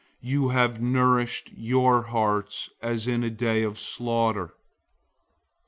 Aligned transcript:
You 0.23 0.49
have 0.49 0.81
nourished 0.81 1.51
your 1.55 2.01
hearts 2.01 2.71
as 2.81 3.05
in 3.05 3.23
a 3.23 3.29
day 3.29 3.61
of 3.61 3.77
slaughter. 3.77 4.55